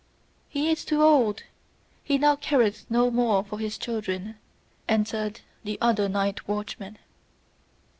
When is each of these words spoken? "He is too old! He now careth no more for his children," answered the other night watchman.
"He 0.49 0.71
is 0.71 0.83
too 0.83 0.99
old! 1.03 1.43
He 2.03 2.17
now 2.17 2.35
careth 2.35 2.87
no 2.89 3.11
more 3.11 3.43
for 3.43 3.59
his 3.59 3.77
children," 3.77 4.33
answered 4.87 5.41
the 5.63 5.77
other 5.79 6.09
night 6.09 6.47
watchman. 6.47 6.97